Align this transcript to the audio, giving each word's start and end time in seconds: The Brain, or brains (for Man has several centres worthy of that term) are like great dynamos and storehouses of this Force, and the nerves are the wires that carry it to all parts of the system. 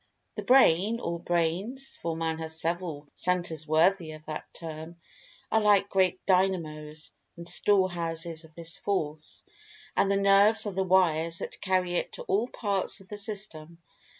The 0.33 0.41
Brain, 0.41 0.99
or 0.99 1.19
brains 1.19 1.95
(for 2.01 2.17
Man 2.17 2.39
has 2.39 2.59
several 2.59 3.07
centres 3.13 3.67
worthy 3.67 4.13
of 4.13 4.25
that 4.25 4.51
term) 4.51 4.95
are 5.51 5.61
like 5.61 5.91
great 5.91 6.25
dynamos 6.25 7.11
and 7.37 7.47
storehouses 7.47 8.43
of 8.43 8.55
this 8.55 8.77
Force, 8.77 9.43
and 9.95 10.09
the 10.09 10.17
nerves 10.17 10.65
are 10.65 10.73
the 10.73 10.81
wires 10.81 11.37
that 11.37 11.61
carry 11.61 11.97
it 11.97 12.13
to 12.13 12.23
all 12.23 12.47
parts 12.47 12.99
of 12.99 13.09
the 13.09 13.17
system. 13.17 13.77